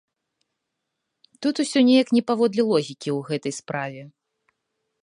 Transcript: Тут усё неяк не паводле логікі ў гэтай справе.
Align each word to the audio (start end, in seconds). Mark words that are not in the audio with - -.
Тут 1.45 1.55
усё 1.65 1.79
неяк 1.91 2.09
не 2.17 2.23
паводле 2.31 2.63
логікі 2.71 3.09
ў 3.17 3.31
гэтай 3.31 3.53
справе. 3.61 4.01